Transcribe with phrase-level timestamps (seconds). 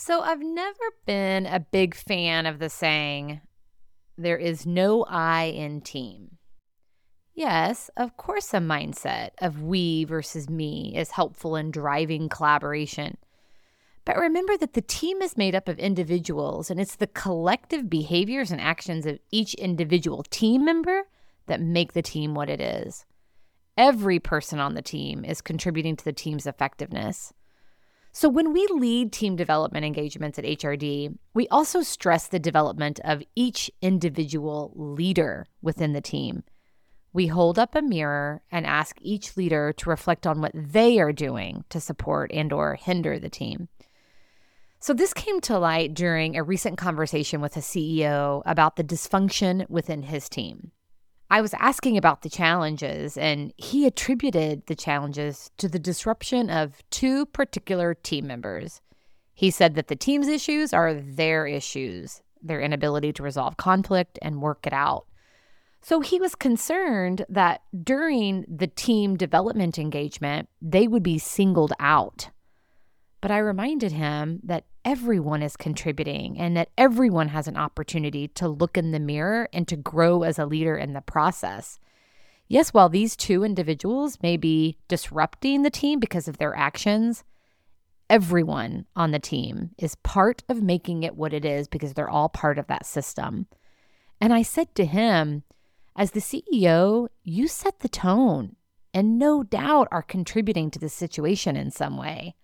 [0.00, 3.40] So, I've never been a big fan of the saying,
[4.16, 6.38] there is no I in team.
[7.34, 13.18] Yes, of course, a mindset of we versus me is helpful in driving collaboration.
[14.04, 18.52] But remember that the team is made up of individuals, and it's the collective behaviors
[18.52, 21.08] and actions of each individual team member
[21.46, 23.04] that make the team what it is.
[23.76, 27.32] Every person on the team is contributing to the team's effectiveness.
[28.12, 33.22] So, when we lead team development engagements at HRD, we also stress the development of
[33.36, 36.42] each individual leader within the team.
[37.12, 41.12] We hold up a mirror and ask each leader to reflect on what they are
[41.12, 43.68] doing to support and or hinder the team.
[44.80, 49.68] So this came to light during a recent conversation with a CEO about the dysfunction
[49.68, 50.67] within his team.
[51.30, 56.82] I was asking about the challenges, and he attributed the challenges to the disruption of
[56.90, 58.80] two particular team members.
[59.34, 64.40] He said that the team's issues are their issues, their inability to resolve conflict and
[64.40, 65.06] work it out.
[65.82, 72.30] So he was concerned that during the team development engagement, they would be singled out.
[73.20, 78.48] But I reminded him that everyone is contributing and that everyone has an opportunity to
[78.48, 81.78] look in the mirror and to grow as a leader in the process.
[82.48, 87.22] Yes, while these two individuals may be disrupting the team because of their actions,
[88.08, 92.30] everyone on the team is part of making it what it is because they're all
[92.30, 93.46] part of that system.
[94.22, 95.42] And I said to him,
[95.96, 98.56] as the CEO, you set the tone
[98.94, 102.36] and no doubt are contributing to the situation in some way.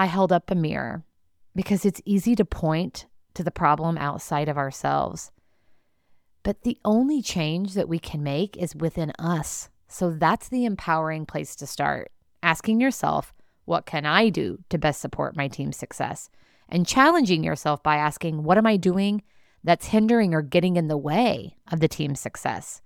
[0.00, 1.04] I held up a mirror
[1.54, 5.30] because it's easy to point to the problem outside of ourselves.
[6.42, 9.68] But the only change that we can make is within us.
[9.88, 12.10] So that's the empowering place to start.
[12.42, 13.34] Asking yourself,
[13.66, 16.30] what can I do to best support my team's success?
[16.66, 19.22] And challenging yourself by asking, what am I doing
[19.62, 22.80] that's hindering or getting in the way of the team's success?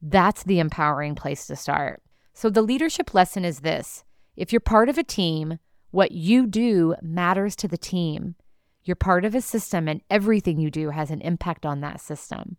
[0.00, 2.00] That's the empowering place to start.
[2.32, 4.04] So the leadership lesson is this
[4.36, 5.58] if you're part of a team,
[5.94, 8.34] what you do matters to the team.
[8.82, 12.56] You're part of a system, and everything you do has an impact on that system.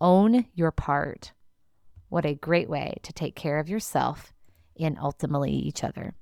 [0.00, 1.32] Own your part.
[2.10, 4.32] What a great way to take care of yourself
[4.78, 6.14] and ultimately each other.